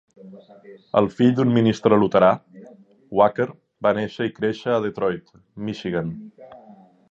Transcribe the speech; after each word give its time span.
El 1.01 1.09
fill 1.17 1.35
d'un 1.39 1.51
ministre 1.57 1.99
luterà, 2.03 2.29
Wacker, 3.19 3.47
va 3.87 3.93
néixer 4.01 4.29
i 4.31 4.35
créixer 4.41 4.73
a 4.77 4.81
Detroit, 4.89 5.33
Michigan. 5.69 6.11